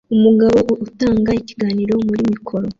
Umugabo 0.15 0.59
utanga 0.85 1.29
ikiganiro 1.41 1.93
muri 2.07 2.21
mikoro 2.31 2.67